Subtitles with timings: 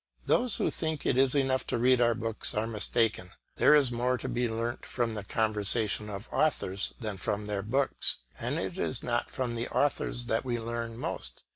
[0.25, 4.17] Those who think it is enough to read our books are mistaken; there is more
[4.17, 9.03] to be learnt from the conversation of authors than from their books; and it is
[9.03, 11.43] not from the authors that we learn most.